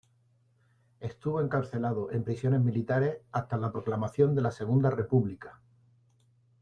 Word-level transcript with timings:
Estuvo 0.99 1.41
encarcelado 1.41 2.09
en 2.09 2.23
prisiones 2.23 2.59
militares 2.61 3.19
hasta 3.31 3.55
la 3.57 3.71
proclamación 3.71 4.33
de 4.33 4.41
la 4.41 4.49
Segunda 4.49 4.89
República. 4.89 5.61